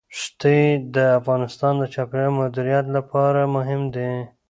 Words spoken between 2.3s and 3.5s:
د مدیریت لپاره